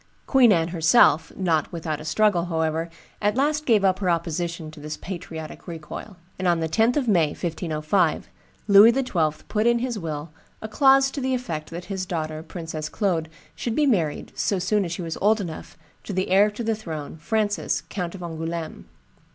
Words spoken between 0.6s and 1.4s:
herself,